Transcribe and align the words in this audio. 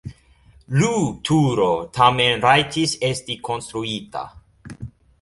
Lu 0.79 0.89
turo 1.29 1.69
tamen 1.99 2.43
rajtis 2.49 2.99
esti 3.13 3.39
konstruita. 3.51 4.29